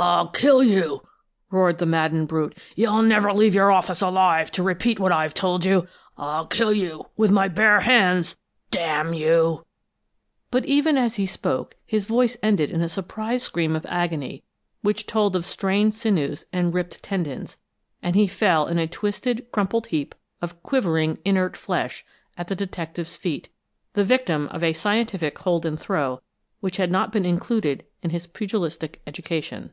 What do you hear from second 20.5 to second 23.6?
quivering, inert flesh at the detective's feet,